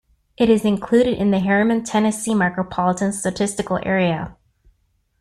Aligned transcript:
It 0.35 0.49
is 0.49 0.65
included 0.65 1.13
in 1.15 1.29
the 1.29 1.37
Harriman, 1.39 1.83
Tennessee 1.83 2.33
Micropolitan 2.33 3.13
Statistical 3.13 3.79
Area. 3.83 4.35